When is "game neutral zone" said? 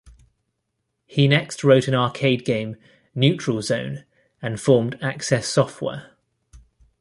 2.43-4.03